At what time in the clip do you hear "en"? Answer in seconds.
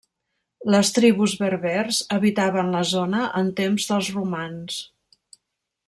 3.43-3.53